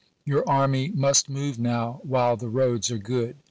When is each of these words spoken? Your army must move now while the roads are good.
Your 0.25 0.43
army 0.49 0.89
must 0.95 1.29
move 1.29 1.59
now 1.59 1.99
while 2.01 2.35
the 2.35 2.49
roads 2.49 2.89
are 2.89 2.97
good. 2.97 3.35